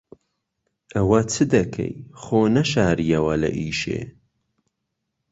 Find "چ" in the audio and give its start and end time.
1.31-1.33